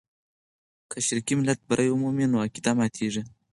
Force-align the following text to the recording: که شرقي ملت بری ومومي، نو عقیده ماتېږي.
که 0.91 0.97
شرقي 1.07 1.33
ملت 1.39 1.59
بری 1.69 1.87
ومومي، 1.91 2.25
نو 2.31 2.37
عقیده 2.45 2.71
ماتېږي. 2.79 3.23